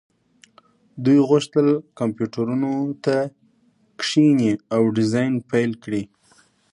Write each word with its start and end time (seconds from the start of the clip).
دوی 1.03 1.19
غوښتل 1.29 1.67
کمپیوټرونو 1.99 2.71
ته 3.05 3.15
کښیني 3.99 4.51
او 4.75 4.81
ډیزاین 4.97 5.33
پیل 5.51 5.71
کړي 5.83 6.03